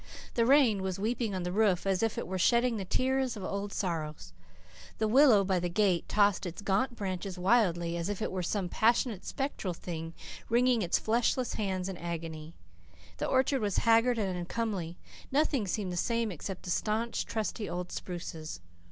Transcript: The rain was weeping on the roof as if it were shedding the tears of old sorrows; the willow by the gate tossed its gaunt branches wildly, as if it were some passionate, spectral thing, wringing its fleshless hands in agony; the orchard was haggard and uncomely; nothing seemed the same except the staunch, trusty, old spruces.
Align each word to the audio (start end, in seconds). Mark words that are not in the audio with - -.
The 0.33 0.47
rain 0.47 0.81
was 0.81 0.97
weeping 0.97 1.35
on 1.35 1.43
the 1.43 1.51
roof 1.51 1.85
as 1.85 2.01
if 2.01 2.17
it 2.17 2.25
were 2.27 2.39
shedding 2.39 2.77
the 2.77 2.85
tears 2.85 3.37
of 3.37 3.43
old 3.43 3.71
sorrows; 3.71 4.33
the 4.97 5.07
willow 5.07 5.43
by 5.43 5.59
the 5.59 5.69
gate 5.69 6.09
tossed 6.09 6.47
its 6.47 6.63
gaunt 6.63 6.95
branches 6.95 7.37
wildly, 7.37 7.95
as 7.97 8.09
if 8.09 8.19
it 8.19 8.31
were 8.31 8.41
some 8.41 8.67
passionate, 8.67 9.23
spectral 9.27 9.75
thing, 9.75 10.15
wringing 10.49 10.81
its 10.81 10.97
fleshless 10.97 11.53
hands 11.53 11.87
in 11.87 11.97
agony; 11.97 12.55
the 13.17 13.27
orchard 13.27 13.61
was 13.61 13.77
haggard 13.85 14.17
and 14.17 14.35
uncomely; 14.35 14.97
nothing 15.31 15.67
seemed 15.67 15.93
the 15.93 15.97
same 15.97 16.31
except 16.31 16.63
the 16.63 16.71
staunch, 16.71 17.27
trusty, 17.27 17.69
old 17.69 17.91
spruces. 17.91 18.59